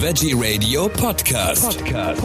Veggie 0.00 0.32
Radio 0.32 0.88
Podcast. 0.88 1.84
Podcast. 1.84 2.22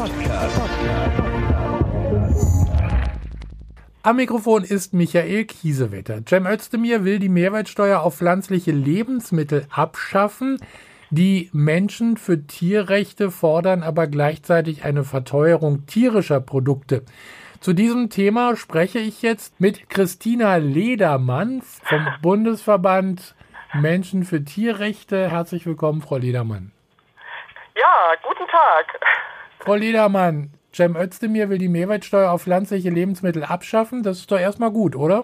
Am 4.03 4.15
Mikrofon 4.15 4.63
ist 4.63 4.93
Michael 4.93 5.45
Kiesewetter. 5.45 6.21
Cem 6.23 6.45
Özdemir 6.45 7.03
will 7.03 7.17
die 7.17 7.29
Mehrwertsteuer 7.29 8.01
auf 8.01 8.17
pflanzliche 8.17 8.71
Lebensmittel 8.71 9.65
abschaffen. 9.71 10.59
Die 11.09 11.49
Menschen 11.51 12.17
für 12.17 12.45
Tierrechte 12.45 13.31
fordern 13.31 13.81
aber 13.81 14.05
gleichzeitig 14.05 14.83
eine 14.83 15.03
Verteuerung 15.03 15.87
tierischer 15.87 16.41
Produkte. 16.41 17.01
Zu 17.59 17.73
diesem 17.73 18.11
Thema 18.11 18.55
spreche 18.55 18.99
ich 18.99 19.23
jetzt 19.23 19.59
mit 19.59 19.89
Christina 19.89 20.57
Ledermann 20.57 21.63
vom 21.63 22.05
Bundesverband 22.21 23.33
Menschen 23.73 24.25
für 24.25 24.45
Tierrechte. 24.45 25.31
Herzlich 25.31 25.65
willkommen, 25.65 26.03
Frau 26.03 26.17
Ledermann. 26.17 26.72
Ja, 28.03 28.15
guten 28.21 28.45
Tag. 28.49 28.99
Frau 29.59 29.75
Ledermann, 29.75 30.51
Cem 30.73 30.97
Özdemir 30.97 31.49
will 31.49 31.57
die 31.57 31.69
Mehrwertsteuer 31.69 32.31
auf 32.31 32.43
pflanzliche 32.43 32.89
Lebensmittel 32.89 33.45
abschaffen. 33.45 34.03
Das 34.03 34.17
ist 34.17 34.29
doch 34.29 34.39
erstmal 34.39 34.71
gut, 34.71 34.97
oder? 34.97 35.23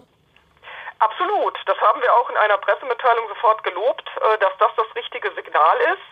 Absolut. 0.99 1.57
Das 1.65 1.77
haben 1.77 2.01
wir 2.01 2.13
auch 2.13 2.29
in 2.29 2.37
einer 2.37 2.57
Pressemitteilung 2.57 3.27
sofort 3.27 3.63
gelobt, 3.65 4.07
äh, 4.15 4.37
dass 4.39 4.53
das 4.59 4.71
das 4.77 4.87
richtige 4.95 5.27
Signal 5.35 5.77
ist. 5.91 6.07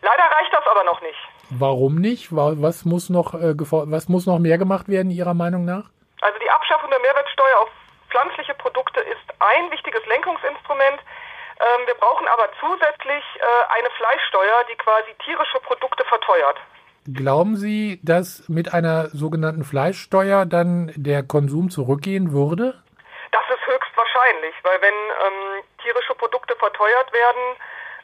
Leider 0.00 0.22
reicht 0.22 0.54
das 0.54 0.66
aber 0.66 0.84
noch 0.84 1.02
nicht. 1.02 1.18
Warum 1.50 1.96
nicht? 1.96 2.28
Was 2.30 2.86
muss 2.86 3.10
noch, 3.10 3.34
äh, 3.34 3.52
was 3.54 4.08
muss 4.08 4.24
noch 4.24 4.38
mehr 4.38 4.56
gemacht 4.56 4.88
werden 4.88 5.10
Ihrer 5.10 5.34
Meinung 5.34 5.66
nach? 5.66 5.90
Also 6.22 6.38
die 6.38 6.50
Abschaffung 6.50 6.88
der 6.88 7.00
Mehrwertsteuer 7.00 7.60
auf 7.60 7.68
pflanzliche 8.08 8.54
Produkte 8.54 9.00
ist 9.00 9.26
ein 9.40 9.70
wichtiges 9.70 10.00
Lenkungsinstrument. 10.06 11.00
Ähm, 11.58 11.86
wir 11.86 11.94
brauchen 11.94 12.28
aber 12.28 12.48
zusätzlich 12.60 13.24
äh, 13.36 13.78
eine 13.78 13.90
Fleischsteuer, 13.90 14.64
die 14.70 14.76
quasi 14.76 15.14
tierische 15.24 15.58
Produkte 15.60 16.04
verteuert. 16.04 16.58
Glauben 17.12 17.56
Sie, 17.56 18.00
dass 18.02 18.48
mit 18.48 18.74
einer 18.74 19.08
sogenannten 19.10 19.64
Fleischsteuer 19.64 20.44
dann 20.44 20.92
der 20.96 21.22
Konsum 21.22 21.70
zurückgehen 21.70 22.32
würde? 22.32 22.82
Das 23.30 23.42
ist 23.48 23.64
höchstwahrscheinlich, 23.66 24.54
weil 24.62 24.82
wenn 24.82 24.94
ähm, 24.94 25.62
tierische 25.82 26.14
Produkte 26.14 26.56
verteuert 26.56 27.12
werden, 27.12 27.56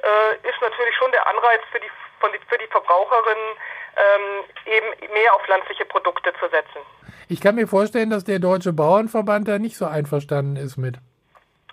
äh, 0.02 0.48
ist 0.48 0.60
natürlich 0.60 0.94
schon 0.96 1.10
der 1.12 1.26
Anreiz 1.26 1.60
für 1.72 1.80
die, 1.80 1.90
die 2.32 2.40
für 2.48 2.58
die 2.58 2.70
Verbraucherinnen 2.70 3.56
ähm, 3.96 4.44
eben 4.66 5.12
mehr 5.12 5.34
auf 5.34 5.42
pflanzliche 5.42 5.84
Produkte 5.84 6.32
zu 6.38 6.48
setzen. 6.48 6.80
Ich 7.28 7.40
kann 7.40 7.56
mir 7.56 7.66
vorstellen, 7.66 8.10
dass 8.10 8.24
der 8.24 8.38
Deutsche 8.38 8.72
Bauernverband 8.72 9.48
da 9.48 9.58
nicht 9.58 9.76
so 9.76 9.86
einverstanden 9.86 10.56
ist 10.56 10.76
mit. 10.76 10.96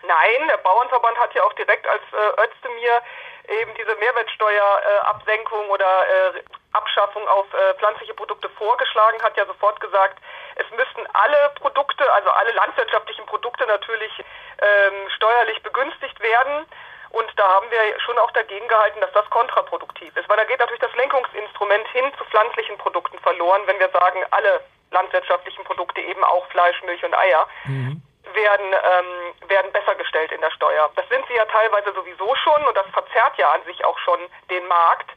Nein, 0.07 0.47
der 0.49 0.57
Bauernverband 0.69 1.17
hat 1.17 1.33
ja 1.33 1.43
auch 1.43 1.53
direkt 1.53 1.87
als 1.87 2.03
äh, 2.13 2.45
Özdemir 2.45 3.01
eben 3.47 3.73
diese 3.73 3.95
Mehrwertsteuerabsenkung 3.95 5.65
äh, 5.65 5.71
oder 5.73 5.89
äh, 6.35 6.43
Abschaffung 6.73 7.27
auf 7.27 7.51
äh, 7.53 7.73
pflanzliche 7.79 8.13
Produkte 8.13 8.49
vorgeschlagen, 8.49 9.19
hat 9.23 9.35
ja 9.35 9.47
sofort 9.47 9.79
gesagt, 9.79 10.21
es 10.57 10.69
müssten 10.77 11.07
alle 11.13 11.49
Produkte, 11.55 12.05
also 12.13 12.29
alle 12.29 12.51
landwirtschaftlichen 12.51 13.25
Produkte 13.25 13.65
natürlich 13.65 14.13
ähm, 14.61 15.09
steuerlich 15.15 15.63
begünstigt 15.63 16.19
werden. 16.19 16.67
Und 17.09 17.25
da 17.37 17.47
haben 17.47 17.71
wir 17.71 17.99
schon 18.01 18.19
auch 18.19 18.29
dagegen 18.31 18.67
gehalten, 18.67 19.01
dass 19.01 19.11
das 19.13 19.27
kontraproduktiv 19.31 20.15
ist, 20.15 20.29
weil 20.29 20.37
da 20.37 20.43
geht 20.43 20.59
natürlich 20.59 20.81
das 20.81 20.93
Lenkungsinstrument 20.93 21.87
hin 21.87 22.05
zu 22.19 22.25
pflanzlichen 22.25 22.77
Produkten 22.77 23.17
verloren, 23.19 23.63
wenn 23.65 23.79
wir 23.79 23.89
sagen, 23.89 24.23
alle 24.29 24.61
landwirtschaftlichen 24.91 25.63
Produkte, 25.63 26.01
eben 26.01 26.23
auch 26.23 26.45
Fleisch, 26.49 26.79
Milch 26.83 27.03
und 27.03 27.15
Eier, 27.15 27.47
mhm 27.65 28.03
werden, 28.33 28.67
ähm, 28.73 29.49
werden 29.49 29.71
besser 29.71 29.95
gestellt 29.95 30.31
in 30.31 30.41
der 30.41 30.51
Steuer. 30.51 30.89
Das 30.95 31.07
sind 31.09 31.25
sie 31.27 31.35
ja 31.35 31.45
teilweise 31.45 31.93
sowieso 31.93 32.35
schon 32.35 32.63
und 32.67 32.75
das 32.75 32.87
verzerrt 32.93 33.37
ja 33.37 33.51
an 33.51 33.63
sich 33.65 33.83
auch 33.85 33.97
schon 33.99 34.19
den 34.49 34.65
Markt, 34.67 35.11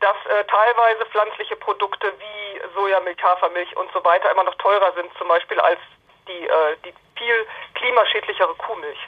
dass 0.00 0.16
äh, 0.26 0.44
teilweise 0.44 1.04
pflanzliche 1.10 1.56
Produkte 1.56 2.12
wie 2.18 2.60
Sojamilch, 2.74 3.22
Hafermilch 3.22 3.76
und 3.76 3.90
so 3.92 4.02
weiter 4.04 4.30
immer 4.30 4.44
noch 4.44 4.54
teurer 4.56 4.92
sind, 4.94 5.10
zum 5.18 5.28
Beispiel 5.28 5.60
als 5.60 5.78
die, 6.26 6.46
äh, 6.46 6.76
die 6.84 6.94
viel 7.16 7.46
klimaschädlichere 7.74 8.54
Kuhmilch. 8.56 8.98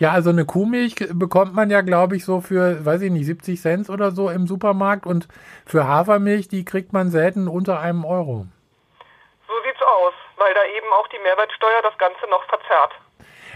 Ja, 0.00 0.10
also 0.10 0.30
eine 0.30 0.44
Kuhmilch 0.44 0.96
bekommt 1.12 1.54
man 1.54 1.70
ja, 1.70 1.82
glaube 1.82 2.16
ich, 2.16 2.24
so 2.24 2.40
für, 2.40 2.84
weiß 2.84 3.02
ich 3.02 3.12
nicht, 3.12 3.26
70 3.26 3.60
Cent 3.60 3.90
oder 3.90 4.10
so 4.10 4.28
im 4.28 4.46
Supermarkt 4.46 5.06
und 5.06 5.28
für 5.64 5.86
Hafermilch, 5.86 6.48
die 6.48 6.64
kriegt 6.64 6.92
man 6.92 7.10
selten 7.10 7.46
unter 7.46 7.78
einem 7.80 8.04
Euro 8.04 8.46
weil 10.44 10.52
da 10.52 10.64
eben 10.66 10.92
auch 10.92 11.08
die 11.08 11.18
Mehrwertsteuer 11.18 11.80
das 11.82 11.96
Ganze 11.96 12.26
noch 12.28 12.44
verzerrt. 12.44 12.92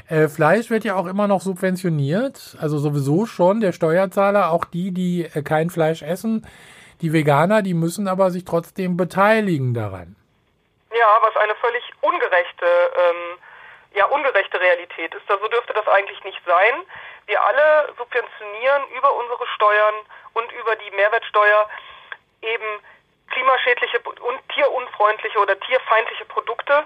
Äh, 0.08 0.28
Fleisch 0.28 0.70
wird 0.70 0.84
ja 0.84 0.94
auch 0.96 1.06
immer 1.06 1.28
noch 1.28 1.42
subventioniert, 1.42 2.56
also 2.60 2.78
sowieso 2.78 3.26
schon 3.26 3.60
der 3.60 3.72
Steuerzahler, 3.72 4.50
auch 4.50 4.64
die, 4.64 4.90
die 4.92 5.28
äh, 5.34 5.42
kein 5.42 5.68
Fleisch 5.68 6.00
essen. 6.00 6.48
Die 7.02 7.12
Veganer, 7.12 7.60
die 7.60 7.74
müssen 7.74 8.08
aber 8.08 8.30
sich 8.30 8.44
trotzdem 8.46 8.96
beteiligen 8.96 9.74
daran. 9.74 10.16
Ja, 10.90 11.10
was 11.20 11.36
eine 11.36 11.54
völlig 11.56 11.84
ungerechte, 12.00 12.66
ähm, 12.66 13.38
ja, 13.94 14.06
ungerechte 14.06 14.58
Realität 14.58 15.14
ist. 15.14 15.28
So 15.28 15.36
dürfte 15.48 15.74
das 15.74 15.86
eigentlich 15.88 16.24
nicht 16.24 16.40
sein. 16.46 16.74
Wir 17.26 17.44
alle 17.44 17.92
subventionieren 17.98 18.82
über 18.96 19.14
unsere 19.14 19.46
Steuern 19.54 19.94
und 20.32 20.50
über 20.52 20.74
die 20.76 20.90
Mehrwertsteuer 20.96 21.68
eben 22.40 22.80
klimaschädliche 23.38 24.00
und 24.02 24.38
tierunfreundliche 24.50 25.38
oder 25.38 25.58
tierfeindliche 25.60 26.24
Produkte. 26.26 26.84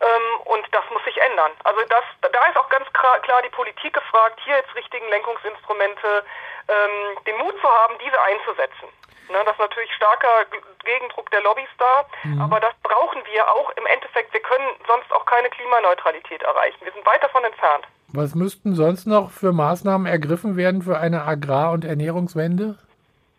Ähm, 0.00 0.40
und 0.46 0.66
das 0.72 0.82
muss 0.90 1.04
sich 1.04 1.16
ändern. 1.20 1.52
Also 1.64 1.80
das, 1.88 2.04
da 2.20 2.40
ist 2.48 2.56
auch 2.56 2.68
ganz 2.70 2.88
klar 2.92 3.42
die 3.44 3.54
Politik 3.54 3.92
gefragt, 3.92 4.40
hier 4.44 4.56
jetzt 4.56 4.74
richtigen 4.74 5.08
Lenkungsinstrumente, 5.10 6.24
ähm, 6.68 7.18
den 7.26 7.36
Mut 7.38 7.54
zu 7.60 7.68
haben, 7.68 7.94
diese 8.02 8.20
einzusetzen. 8.20 8.88
Ne, 9.30 9.38
das 9.44 9.54
ist 9.54 9.60
natürlich 9.60 9.94
starker 9.94 10.44
Gegendruck 10.84 11.30
der 11.30 11.42
Lobbys 11.42 11.70
da, 11.78 12.04
mhm. 12.24 12.42
aber 12.42 12.58
das 12.58 12.74
brauchen 12.82 13.22
wir 13.30 13.48
auch 13.48 13.70
im 13.76 13.86
Endeffekt. 13.86 14.32
Wir 14.32 14.42
können 14.42 14.68
sonst 14.88 15.12
auch 15.12 15.24
keine 15.24 15.48
Klimaneutralität 15.50 16.42
erreichen. 16.42 16.78
Wir 16.82 16.92
sind 16.92 17.06
weit 17.06 17.22
davon 17.22 17.44
entfernt. 17.44 17.86
Was 18.08 18.34
müssten 18.34 18.74
sonst 18.74 19.06
noch 19.06 19.30
für 19.30 19.52
Maßnahmen 19.52 20.06
ergriffen 20.08 20.56
werden 20.56 20.82
für 20.82 20.98
eine 20.98 21.22
Agrar- 21.22 21.70
und 21.70 21.84
Ernährungswende? 21.84 22.76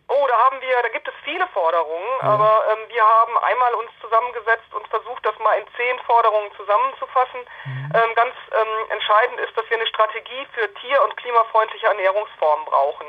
Oh, 0.08 0.26
da 0.26 0.36
haben 0.46 0.60
wir, 0.60 0.82
da 0.82 0.88
gibt 0.88 1.06
es 1.06 1.13
viele 1.24 1.46
Forderungen, 1.48 2.08
ja. 2.22 2.28
aber 2.28 2.64
ähm, 2.72 2.88
wir 2.88 3.02
haben 3.02 3.36
einmal 3.38 3.74
uns 3.74 3.90
zusammengesetzt 4.00 4.72
und 4.72 4.86
versucht, 4.88 5.24
das 5.26 5.38
mal 5.38 5.58
in 5.58 5.66
zehn 5.76 5.98
Forderungen 6.00 6.50
zusammenzufassen. 6.56 7.40
Mhm. 7.64 7.92
Ähm, 7.94 8.14
ganz 8.14 8.34
ähm, 8.52 8.90
entscheidend 8.90 9.40
ist, 9.40 9.56
dass 9.56 9.68
wir 9.68 9.76
eine 9.76 9.86
Strategie 9.86 10.46
für 10.54 10.72
tier- 10.74 11.02
und 11.02 11.16
klimafreundliche 11.16 11.86
Ernährungsformen 11.86 12.64
brauchen. 12.66 13.06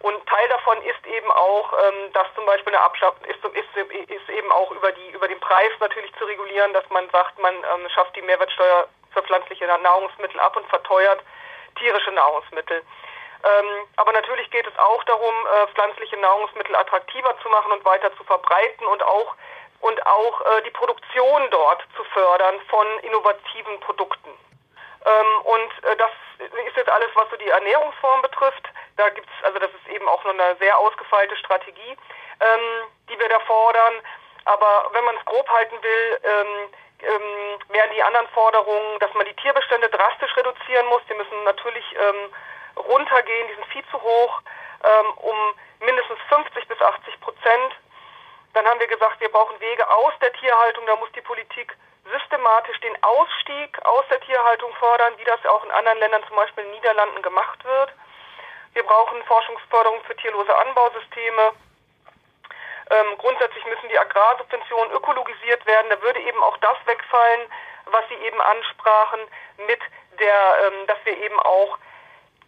Und 0.00 0.16
Teil 0.26 0.48
davon 0.48 0.80
ist 0.82 1.06
eben 1.06 1.30
auch, 1.30 1.72
ähm, 1.74 2.12
dass 2.14 2.26
zum 2.34 2.46
Beispiel 2.46 2.74
eine 2.74 2.82
Abschaffung 2.82 3.22
ist, 3.26 3.44
ist, 3.44 4.10
ist 4.10 4.28
eben 4.30 4.50
auch 4.50 4.70
über 4.70 4.92
die 4.92 5.10
über 5.10 5.28
den 5.28 5.38
Preis 5.40 5.72
natürlich 5.78 6.12
zu 6.16 6.24
regulieren, 6.24 6.72
dass 6.72 6.88
man 6.88 7.08
sagt, 7.10 7.38
man 7.38 7.54
ähm, 7.54 7.88
schafft 7.94 8.16
die 8.16 8.22
Mehrwertsteuer 8.22 8.88
für 9.12 9.22
pflanzliche 9.22 9.66
Nahrungsmittel 9.66 10.40
ab 10.40 10.56
und 10.56 10.66
verteuert 10.68 11.20
tierische 11.76 12.12
Nahrungsmittel. 12.12 12.82
Ähm, 13.42 13.88
aber 13.96 14.12
natürlich 14.12 14.50
geht 14.50 14.66
es 14.66 14.78
auch 14.78 15.02
darum, 15.04 15.34
äh, 15.46 15.66
pflanzliche 15.68 16.16
Nahrungsmittel 16.18 16.76
attraktiver 16.76 17.34
zu 17.42 17.48
machen 17.48 17.72
und 17.72 17.84
weiter 17.84 18.14
zu 18.16 18.24
verbreiten 18.24 18.86
und 18.86 19.02
auch 19.02 19.34
und 19.80 20.06
auch 20.06 20.40
äh, 20.42 20.62
die 20.62 20.70
Produktion 20.70 21.48
dort 21.50 21.82
zu 21.96 22.04
fördern 22.04 22.60
von 22.68 22.86
innovativen 23.00 23.80
Produkten. 23.80 24.28
Ähm, 25.06 25.40
und 25.44 25.84
äh, 25.84 25.96
das 25.96 26.10
ist 26.38 26.76
jetzt 26.76 26.90
alles, 26.90 27.08
was 27.14 27.30
so 27.30 27.36
die 27.36 27.48
Ernährungsform 27.48 28.20
betrifft. 28.22 28.68
Da 28.96 29.08
gibt's 29.08 29.32
also 29.42 29.58
das 29.58 29.70
ist 29.70 29.94
eben 29.94 30.06
auch 30.08 30.22
nur 30.24 30.34
eine 30.34 30.56
sehr 30.56 30.78
ausgefeilte 30.78 31.36
Strategie, 31.36 31.96
ähm, 32.40 32.86
die 33.08 33.18
wir 33.18 33.28
da 33.28 33.40
fordern. 33.40 33.94
Aber 34.44 34.90
wenn 34.92 35.04
man 35.04 35.16
es 35.16 35.24
grob 35.24 35.48
halten 35.48 35.82
will, 35.82 36.20
ähm, 36.24 36.70
wären 37.68 37.90
die 37.92 38.02
anderen 38.02 38.28
Forderungen, 38.28 38.98
dass 38.98 39.12
man 39.14 39.24
die 39.24 39.34
Tierbestände 39.36 39.88
drastisch 39.88 40.36
reduzieren 40.36 40.86
muss. 40.88 41.02
Die 41.08 41.14
müssen 41.14 41.44
natürlich 41.44 41.84
ähm, 41.96 42.32
runtergehen, 42.76 43.48
die 43.48 43.54
sind 43.54 43.66
viel 43.66 43.84
zu 43.90 44.00
hoch, 44.00 44.40
ähm, 44.84 45.12
um 45.16 45.36
mindestens 45.80 46.18
50 46.28 46.68
bis 46.68 46.80
80 46.80 47.20
Prozent. 47.20 47.74
Dann 48.54 48.66
haben 48.66 48.80
wir 48.80 48.88
gesagt, 48.88 49.20
wir 49.20 49.30
brauchen 49.30 49.60
Wege 49.60 49.88
aus 49.88 50.12
der 50.20 50.32
Tierhaltung. 50.32 50.86
Da 50.86 50.96
muss 50.96 51.12
die 51.12 51.20
Politik 51.20 51.76
systematisch 52.10 52.80
den 52.80 53.02
Ausstieg 53.02 53.78
aus 53.84 54.04
der 54.10 54.20
Tierhaltung 54.20 54.72
fördern, 54.74 55.14
wie 55.18 55.24
das 55.24 55.44
auch 55.46 55.64
in 55.64 55.70
anderen 55.70 55.98
Ländern, 55.98 56.24
zum 56.26 56.36
Beispiel 56.36 56.64
in 56.64 56.70
den 56.70 56.76
Niederlanden, 56.76 57.22
gemacht 57.22 57.64
wird. 57.64 57.92
Wir 58.72 58.82
brauchen 58.82 59.22
Forschungsförderung 59.24 60.02
für 60.04 60.16
tierlose 60.16 60.54
Anbausysteme. 60.56 61.52
Ähm, 62.90 63.18
grundsätzlich 63.18 63.64
müssen 63.66 63.88
die 63.88 63.98
Agrarsubventionen 63.98 64.92
ökologisiert 64.92 65.64
werden. 65.66 65.90
Da 65.90 66.02
würde 66.02 66.20
eben 66.20 66.42
auch 66.42 66.56
das 66.58 66.76
wegfallen, 66.86 67.42
was 67.86 68.04
Sie 68.08 68.14
eben 68.14 68.40
ansprachen, 68.40 69.20
mit 69.66 69.80
der, 70.18 70.54
ähm, 70.66 70.86
dass 70.86 70.98
wir 71.04 71.16
eben 71.16 71.38
auch 71.40 71.78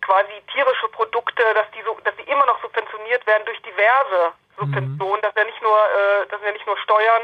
quasi 0.02 0.34
tierische 0.52 0.88
Produkte, 0.88 1.42
dass 1.54 1.70
die 1.72 1.82
so, 1.82 1.96
dass 2.04 2.14
die 2.16 2.28
immer 2.30 2.46
noch 2.46 2.60
subventioniert 2.60 3.26
werden 3.26 3.46
durch 3.46 3.60
diverse 3.62 4.34
Subventionen, 4.58 5.18
mhm. 5.18 5.22
dass 5.22 5.34
wir 5.34 5.44
nicht 5.44 5.62
nur, 5.62 5.78
äh, 5.78 6.26
dass 6.28 6.42
wir 6.42 6.52
nicht 6.52 6.66
nur 6.66 6.76
Steuern, 6.78 7.22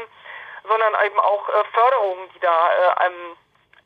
sondern 0.67 0.93
eben 1.05 1.19
auch 1.19 1.47
äh, 1.49 1.63
Förderungen, 1.71 2.29
die 2.35 2.39
da 2.39 2.55
äh, 2.71 3.07
ähm, 3.07 3.37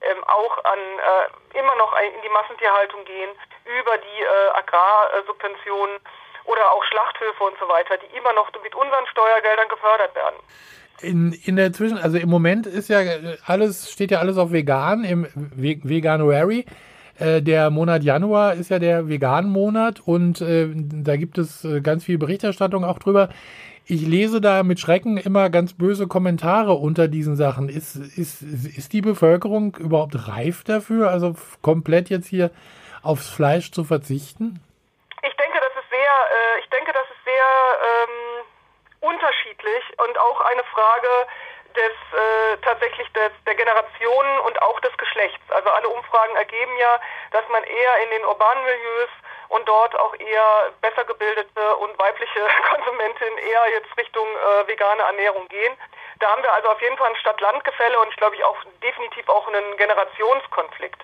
ähm, 0.03 0.23
auch 0.25 0.57
an 0.65 0.79
äh, 0.79 1.59
immer 1.59 1.75
noch 1.75 1.95
in 1.99 2.21
die 2.23 2.29
Massentierhaltung 2.29 3.05
gehen, 3.05 3.31
über 3.65 3.97
die 3.97 4.21
äh, 4.23 4.49
Agrarsubventionen 4.57 5.99
oder 6.45 6.71
auch 6.71 6.83
Schlachthöfe 6.83 7.43
und 7.43 7.55
so 7.59 7.67
weiter, 7.67 7.97
die 7.97 8.17
immer 8.17 8.33
noch 8.33 8.51
mit 8.61 8.75
unseren 8.75 9.07
Steuergeldern 9.07 9.69
gefördert 9.69 10.15
werden. 10.15 10.35
In, 11.01 11.33
in 11.45 11.55
der 11.55 11.71
Zwischen, 11.73 11.97
also 11.97 12.17
im 12.17 12.29
Moment 12.29 12.67
ist 12.67 12.89
ja 12.89 12.99
alles, 13.45 13.91
steht 13.91 14.11
ja 14.11 14.19
alles 14.19 14.37
auf 14.37 14.51
vegan, 14.51 15.03
im 15.03 15.27
Veganuary. 15.33 16.65
Äh, 17.19 17.41
der 17.41 17.69
Monat 17.69 18.03
Januar 18.03 18.53
ist 18.53 18.69
ja 18.69 18.79
der 18.79 19.07
Vegan-Monat 19.07 20.01
und 20.05 20.41
äh, 20.41 20.69
da 20.73 21.15
gibt 21.15 21.37
es 21.37 21.63
äh, 21.63 21.81
ganz 21.81 22.03
viel 22.03 22.17
Berichterstattung 22.17 22.83
auch 22.83 22.99
drüber. 22.99 23.29
Ich 23.85 24.01
lese 24.07 24.39
da 24.39 24.63
mit 24.63 24.79
Schrecken 24.79 25.17
immer 25.17 25.49
ganz 25.49 25.73
böse 25.73 26.07
Kommentare 26.07 26.73
unter 26.73 27.09
diesen 27.09 27.35
Sachen. 27.35 27.67
Ist, 27.67 27.95
ist, 27.95 28.41
ist 28.41 28.93
die 28.93 29.01
Bevölkerung 29.01 29.75
überhaupt 29.75 30.27
reif 30.27 30.63
dafür, 30.63 31.09
also 31.11 31.35
komplett 31.61 32.09
jetzt 32.09 32.27
hier 32.27 32.49
aufs 33.01 33.29
Fleisch 33.29 33.71
zu 33.71 33.83
verzichten? 33.83 34.61
Ich 35.21 35.35
denke, 35.35 35.59
das 35.59 35.83
ist 35.83 35.89
sehr, 35.89 35.99
äh, 35.99 36.59
ich 36.61 36.69
denke, 36.69 36.93
das 36.93 37.03
ist 37.11 37.23
sehr 37.25 37.49
ähm, 37.91 38.45
unterschiedlich 39.01 39.83
und 39.99 40.17
auch 40.17 40.39
eine 40.49 40.63
Frage 40.71 41.07
des 41.75 41.95
äh, 42.13 42.57
tatsächlich 42.61 43.11
des, 43.13 43.31
der 43.45 43.55
Generationen 43.55 44.39
und 44.47 44.61
auch 44.61 44.79
des 44.81 44.95
Geschlechts. 44.97 45.43
Also 45.49 45.69
alle 45.69 45.89
Umfragen 45.89 46.35
ergeben 46.35 46.75
ja, 46.77 46.99
dass 47.31 47.43
man 47.49 47.63
eher 47.63 47.93
in 48.03 48.09
den 48.11 48.25
urbanen 48.25 48.63
Milieus 48.63 49.09
und 49.49 49.67
dort 49.67 49.97
auch 49.99 50.15
eher 50.19 50.73
besser 50.81 51.05
gebildete 51.05 51.75
und 51.77 51.97
weibliche 51.99 52.39
Konsumentinnen 52.73 53.37
eher 53.37 53.63
jetzt 53.73 53.97
Richtung 53.97 54.25
äh, 54.25 54.67
vegane 54.67 55.01
Ernährung 55.01 55.47
gehen. 55.47 55.73
Da 56.19 56.29
haben 56.31 56.43
wir 56.43 56.53
also 56.53 56.69
auf 56.69 56.81
jeden 56.81 56.97
Fall 56.97 57.09
ein 57.09 57.17
Stadt-Land-Gefälle 57.17 57.99
und 57.99 58.09
ich 58.09 58.17
glaube 58.17 58.35
ich 58.35 58.43
auch 58.43 58.57
definitiv 58.81 59.27
auch 59.29 59.47
einen 59.47 59.77
Generationskonflikt. 59.77 61.01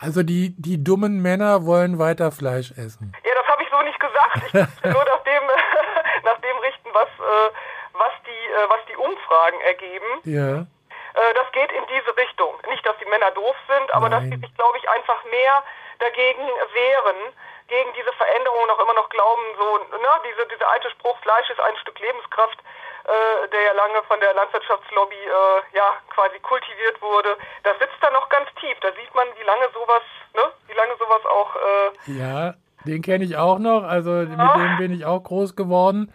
Also 0.00 0.22
die, 0.22 0.54
die 0.58 0.82
dummen 0.82 1.22
Männer 1.22 1.66
wollen 1.66 1.98
weiter 1.98 2.32
Fleisch 2.32 2.72
essen. 2.72 3.12
Ja, 3.24 3.32
das 3.34 3.46
habe 3.46 3.62
ich 3.62 3.70
so 3.70 3.80
nicht 3.82 4.00
gesagt. 4.00 4.42
Ich 4.48 4.54
will 4.84 4.92
nur 4.92 5.04
nach 5.04 5.22
dem, 5.24 5.42
nach 6.24 6.38
dem 6.40 6.56
richten, 6.58 6.88
was, 6.92 7.08
äh, 7.08 7.50
was, 7.94 8.12
die, 8.26 8.44
äh, 8.52 8.68
was 8.68 8.84
die 8.90 8.96
Umfragen 8.96 9.60
ergeben. 9.62 10.10
Ja. 10.24 10.66
Äh, 11.14 11.34
das 11.34 11.50
geht 11.52 11.72
in 11.72 11.84
diese 11.86 12.16
Richtung. 12.16 12.54
Nicht, 12.68 12.84
dass 12.86 12.96
die 12.98 13.08
Männer 13.08 13.30
doof 13.32 13.56
sind, 13.68 13.94
aber 13.94 14.08
Nein. 14.08 14.30
dass 14.30 14.30
sie 14.30 14.40
sich, 14.46 14.54
glaube 14.56 14.78
ich, 14.78 14.88
einfach 14.88 15.22
mehr 15.30 15.62
dagegen 15.98 16.42
wehren, 16.74 17.32
gegen 17.68 17.90
diese 17.96 18.12
Veränderungen 18.12 18.68
noch 18.68 18.80
immer 18.80 18.94
noch 18.94 19.08
glauben, 19.08 19.42
so, 19.56 19.96
ne, 19.96 20.12
diese, 20.26 20.46
dieser 20.48 20.68
alte 20.68 20.90
Spruch, 20.90 21.16
Fleisch 21.22 21.48
ist 21.48 21.60
ein 21.60 21.76
Stück 21.78 21.98
Lebenskraft, 21.98 22.58
äh, 23.04 23.48
der 23.48 23.62
ja 23.62 23.72
lange 23.72 24.02
von 24.04 24.20
der 24.20 24.34
Landwirtschaftslobby 24.34 25.16
äh, 25.16 25.76
ja 25.76 25.96
quasi 26.10 26.38
kultiviert 26.40 27.00
wurde, 27.00 27.36
das 27.62 27.78
sitzt 27.78 27.96
da 28.00 28.10
noch 28.10 28.28
ganz 28.28 28.48
tief. 28.60 28.76
Da 28.80 28.88
sieht 28.92 29.14
man, 29.14 29.28
wie 29.38 29.44
lange 29.44 29.68
sowas, 29.72 30.02
ne, 30.34 30.44
wie 30.68 30.74
lange 30.74 30.96
sowas 30.98 31.24
auch. 31.24 31.56
Äh, 31.56 32.18
ja, 32.18 32.54
den 32.84 33.02
kenne 33.02 33.24
ich 33.24 33.36
auch 33.36 33.58
noch. 33.58 33.84
Also 33.84 34.10
ja. 34.10 34.24
mit 34.24 34.56
dem 34.56 34.76
bin 34.78 34.92
ich 34.92 35.06
auch 35.06 35.20
groß 35.20 35.56
geworden. 35.56 36.12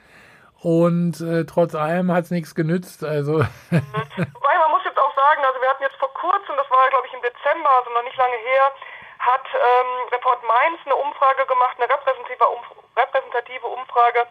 Und 0.61 1.21
äh, 1.21 1.45
trotz 1.45 1.73
allem 1.75 2.11
hat 2.11 2.25
es 2.25 2.31
nichts 2.31 2.53
genützt. 2.53 3.03
Also. 3.03 3.39
Wobei 3.39 4.56
man 4.59 4.71
muss 4.71 4.83
jetzt 4.83 5.00
auch 5.00 5.15
sagen, 5.15 5.41
also 5.45 5.61
wir 5.61 5.69
hatten 5.69 5.83
jetzt 5.83 5.95
vor 5.95 6.13
kurzem, 6.13 6.56
das 6.57 6.69
war 6.69 6.89
glaube 6.89 7.07
ich 7.07 7.13
im 7.13 7.21
Dezember, 7.21 7.69
also 7.79 7.89
noch 7.91 8.03
nicht 8.03 8.17
lange 8.17 8.35
her, 8.35 8.71
hat 9.19 9.45
ähm, 9.56 10.07
Report 10.11 10.44
Mainz 10.44 10.79
eine 10.85 10.95
Umfrage 10.95 11.45
gemacht, 11.45 11.75
eine 11.77 11.89
repräsentative, 11.89 12.47
Umf 12.47 12.67
repräsentative 12.97 13.67
Umfrage. 13.67 14.27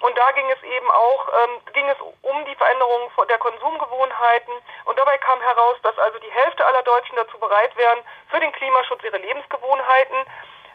Und 0.00 0.16
da 0.16 0.30
ging 0.30 0.46
es 0.50 0.62
eben 0.62 0.90
auch, 0.90 1.26
ähm, 1.42 1.58
ging 1.72 1.88
es 1.88 1.98
um 2.22 2.44
die 2.46 2.54
Veränderung 2.54 3.10
der 3.28 3.38
Konsumgewohnheiten. 3.38 4.54
Und 4.84 4.96
dabei 4.96 5.18
kam 5.18 5.40
heraus, 5.40 5.76
dass 5.82 5.98
also 5.98 6.18
die 6.20 6.30
Hälfte 6.30 6.64
aller 6.64 6.82
Deutschen 6.82 7.16
dazu 7.16 7.36
bereit 7.38 7.76
wären, 7.76 7.98
für 8.30 8.38
den 8.38 8.52
Klimaschutz 8.52 9.02
ihre 9.02 9.18
Lebensgewohnheiten 9.18 10.16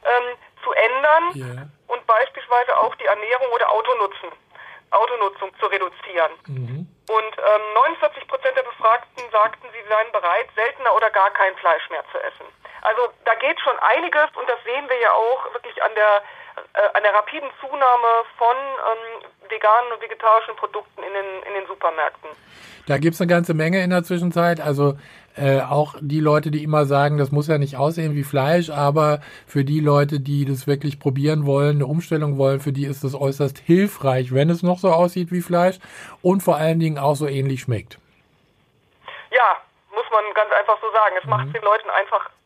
ähm, 0.03 0.35
zu 0.63 0.71
ändern 0.73 1.23
Ja. 1.35 1.63
und 1.87 2.05
beispielsweise 2.05 2.77
auch 2.79 2.93
die 2.95 3.05
Ernährung 3.05 3.47
oder 3.55 3.71
Autonutzen, 3.71 4.27
Autonutzung 4.93 5.51
zu 5.59 5.65
reduzieren. 5.67 6.31
Mhm. 6.47 6.87
Und 7.09 7.33
ähm, 7.37 7.61
49 7.99 8.27
Prozent 8.27 8.55
der 8.55 8.63
Befragten 8.63 9.23
sagten, 9.31 9.67
sie 9.73 9.89
seien 9.89 10.11
bereit, 10.11 10.47
seltener 10.55 10.95
oder 10.95 11.09
gar 11.09 11.31
kein 11.31 11.55
Fleisch 11.57 11.89
mehr 11.89 12.03
zu 12.11 12.17
essen. 12.19 12.45
Also 12.81 13.09
da 13.25 13.35
geht 13.35 13.59
schon 13.59 13.77
einiges 13.79 14.29
und 14.35 14.47
das 14.47 14.61
sehen 14.63 14.87
wir 14.89 14.99
ja 14.99 15.11
auch 15.11 15.53
wirklich 15.53 15.81
an 15.83 15.91
der 15.95 16.23
äh, 16.73 16.97
an 16.97 17.03
der 17.03 17.13
rapiden 17.13 17.49
Zunahme 17.59 18.25
von 18.37 18.55
ähm, 18.55 19.12
veganen 19.53 19.91
und 19.93 20.01
vegetarischen 20.01 20.55
Produkten 20.55 21.03
in 21.03 21.13
den 21.13 21.43
in 21.47 21.53
den 21.53 21.67
Supermärkten. 21.67 22.29
Da 22.87 22.97
gibt's 22.97 23.21
eine 23.21 23.29
ganze 23.29 23.53
Menge 23.53 23.81
in 23.81 23.91
der 23.91 24.03
Zwischenzeit. 24.03 24.59
Also 24.59 24.97
äh, 25.35 25.61
auch 25.61 25.95
die 26.01 26.19
Leute, 26.19 26.51
die 26.51 26.63
immer 26.63 26.85
sagen, 26.85 27.17
das 27.17 27.31
muss 27.31 27.47
ja 27.47 27.57
nicht 27.57 27.77
aussehen 27.77 28.13
wie 28.13 28.23
Fleisch, 28.23 28.69
aber 28.69 29.21
für 29.47 29.63
die 29.63 29.79
Leute, 29.79 30.19
die 30.19 30.45
das 30.45 30.67
wirklich 30.67 30.99
probieren 30.99 31.45
wollen, 31.45 31.77
eine 31.77 31.85
Umstellung 31.85 32.37
wollen, 32.37 32.59
für 32.59 32.73
die 32.73 32.85
ist 32.85 33.03
das 33.03 33.15
äußerst 33.15 33.57
hilfreich, 33.57 34.33
wenn 34.33 34.49
es 34.49 34.63
noch 34.63 34.79
so 34.79 34.91
aussieht 34.91 35.31
wie 35.31 35.41
Fleisch 35.41 35.79
und 36.21 36.43
vor 36.43 36.57
allen 36.57 36.79
Dingen 36.79 36.97
auch 36.97 37.15
so 37.15 37.27
ähnlich 37.27 37.61
schmeckt. 37.61 37.97
Ja, 39.31 39.57
muss 39.95 40.05
man 40.11 40.23
ganz 40.35 40.51
einfach 40.51 40.77
so 40.81 40.91
sagen. 40.91 41.15
Es 41.17 41.25
macht 41.25 41.55
den 41.55 41.63
Leuten 41.63 41.89
einfach, 41.89 42.29
es 42.29 42.35
es 42.35 42.42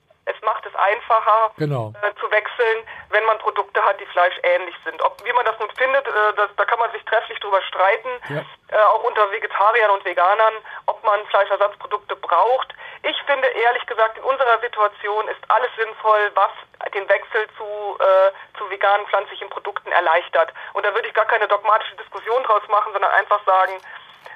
einfacher 0.77 1.51
Genau. 1.57 1.93
äh, 2.01 2.13
zu 2.19 2.29
wechseln, 2.31 2.85
wenn 3.09 3.23
man 3.25 3.37
Produkte 3.39 3.83
hat, 3.83 3.99
die 3.99 4.05
fleischähnlich 4.07 4.75
sind. 4.85 5.01
Ob 5.01 5.23
wie 5.23 5.33
man 5.33 5.45
das 5.45 5.57
nun 5.59 5.69
findet, 5.77 6.07
äh, 6.07 6.33
das, 6.35 6.49
da 6.55 6.65
kann 6.65 6.79
man 6.79 6.91
sich 6.91 7.03
trefflich 7.05 7.39
drüber 7.39 7.61
streiten, 7.63 8.09
Ja. 8.29 8.43
äh, 8.69 8.83
auch 8.83 9.03
unter 9.03 9.29
Vegetariern 9.31 9.91
und 9.91 10.05
Veganern, 10.05 10.53
ob 10.85 11.03
man 11.03 11.25
Fleischersatzprodukte 11.27 12.15
braucht. 12.15 12.73
Ich 13.03 13.17
finde 13.25 13.47
ehrlich 13.47 13.85
gesagt, 13.85 14.17
in 14.17 14.23
unserer 14.23 14.59
Situation 14.59 15.27
ist 15.27 15.39
alles 15.49 15.69
sinnvoll, 15.77 16.31
was 16.35 16.51
den 16.93 17.07
Wechsel 17.09 17.47
zu, 17.57 17.97
äh, 17.99 18.31
zu 18.57 18.69
veganen 18.69 19.05
pflanzlichen 19.07 19.49
Produkten 19.49 19.91
erleichtert. 19.91 20.53
Und 20.73 20.85
da 20.85 20.93
würde 20.93 21.07
ich 21.07 21.13
gar 21.13 21.25
keine 21.25 21.47
dogmatische 21.47 21.95
Diskussion 21.95 22.43
draus 22.43 22.63
machen, 22.67 22.91
sondern 22.93 23.11
einfach 23.11 23.39
sagen, 23.45 23.73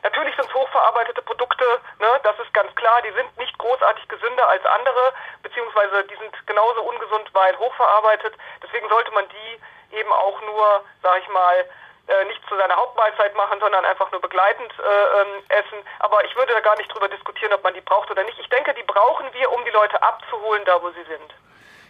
Natürlich 0.03 0.35
sind 0.35 0.47
es 0.47 0.53
hochverarbeitete 0.53 1.21
Produkte, 1.21 1.65
ne, 1.99 2.07
das 2.23 2.37
ist 2.39 2.53
ganz 2.53 2.73
klar, 2.75 3.01
die 3.01 3.11
sind 3.11 3.37
nicht 3.37 3.57
großartig 3.57 4.07
gesünder 4.07 4.47
als 4.49 4.65
andere, 4.65 5.13
beziehungsweise 5.43 6.03
die 6.05 6.15
sind 6.15 6.35
genauso 6.47 6.81
ungesund, 6.83 7.29
weil 7.33 7.57
hochverarbeitet. 7.57 8.33
Deswegen 8.63 8.89
sollte 8.89 9.11
man 9.11 9.25
die 9.29 9.95
eben 9.95 10.11
auch 10.11 10.41
nur, 10.41 10.83
sag 11.03 11.19
ich 11.21 11.29
mal, 11.29 11.65
äh, 12.07 12.25
nicht 12.25 12.41
zu 12.47 12.57
seiner 12.57 12.75
Hauptmahlzeit 12.75 13.35
machen, 13.35 13.59
sondern 13.59 13.85
einfach 13.85 14.11
nur 14.11 14.21
begleitend 14.21 14.73
äh, 14.79 15.21
ähm, 15.21 15.43
essen. 15.49 15.85
Aber 15.99 16.23
ich 16.25 16.35
würde 16.35 16.53
da 16.53 16.59
gar 16.59 16.75
nicht 16.77 16.91
drüber 16.93 17.07
diskutieren, 17.07 17.53
ob 17.53 17.63
man 17.63 17.73
die 17.73 17.81
braucht 17.81 18.09
oder 18.09 18.23
nicht. 18.23 18.39
Ich 18.39 18.49
denke, 18.49 18.73
die 18.73 18.83
brauchen 18.83 19.31
wir, 19.33 19.51
um 19.51 19.63
die 19.65 19.71
Leute 19.71 20.01
abzuholen, 20.01 20.65
da 20.65 20.81
wo 20.81 20.89
sie 20.89 21.03
sind. 21.03 21.33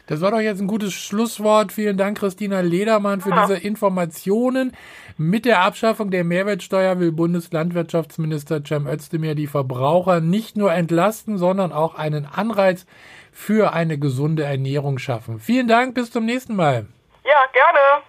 Das 0.07 0.21
war 0.21 0.31
doch 0.31 0.39
jetzt 0.39 0.59
ein 0.59 0.67
gutes 0.67 0.93
Schlusswort. 0.93 1.71
Vielen 1.71 1.97
Dank, 1.97 2.17
Christina 2.19 2.59
Ledermann, 2.61 3.21
für 3.21 3.29
Ja. 3.29 3.41
diese 3.45 3.57
Informationen. 3.65 4.73
Mit 5.17 5.45
der 5.45 5.61
Abschaffung 5.61 6.09
der 6.11 6.23
Mehrwertsteuer 6.23 6.99
will 6.99 7.11
Bundeslandwirtschaftsminister 7.11 8.63
Cem 8.65 8.87
Özdemir 8.87 9.35
die 9.35 9.47
Verbraucher 9.47 10.19
nicht 10.19 10.57
nur 10.57 10.73
entlasten, 10.73 11.37
sondern 11.37 11.71
auch 11.71 11.95
einen 11.95 12.25
Anreiz 12.25 12.85
für 13.31 13.73
eine 13.73 13.97
gesunde 13.97 14.43
Ernährung 14.43 14.97
schaffen. 14.97 15.39
Vielen 15.39 15.67
Dank, 15.67 15.95
bis 15.95 16.11
zum 16.11 16.25
nächsten 16.25 16.55
Mal. 16.55 16.87
Ja, 17.23 17.39
gerne. 17.53 18.03